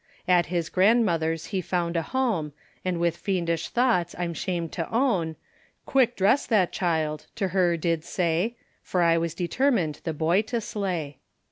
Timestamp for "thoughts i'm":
3.69-4.33